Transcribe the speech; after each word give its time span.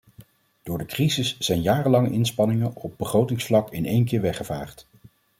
Door 0.63 0.77
de 0.77 0.85
crisis 0.85 1.37
zijn 1.39 1.61
jarenlange 1.61 2.09
inspanningen 2.11 2.75
op 2.75 2.93
begrotingsvlak 2.97 3.71
in 3.71 3.85
één 3.85 4.05
keer 4.05 4.21
weggevaagd. 4.21 4.87